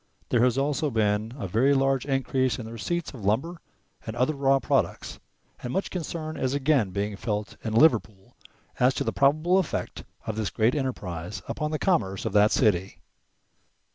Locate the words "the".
2.65-2.71, 9.03-9.13, 11.69-11.77